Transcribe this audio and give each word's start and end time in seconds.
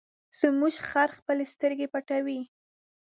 زموږ 0.39 0.73
خر 0.89 1.09
خپلې 1.17 1.45
سترګې 1.53 1.87
پټوي. 1.93 2.41